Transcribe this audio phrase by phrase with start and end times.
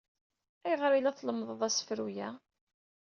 [0.65, 2.27] Ayɣer ay la tlemmdeḍ asefru-a?